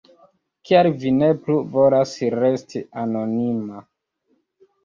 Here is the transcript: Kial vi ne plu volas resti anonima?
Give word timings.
Kial 0.69 0.89
vi 1.03 1.11
ne 1.17 1.29
plu 1.43 1.57
volas 1.75 2.15
resti 2.39 2.81
anonima? 3.03 3.87